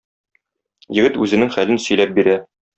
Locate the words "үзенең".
1.27-1.55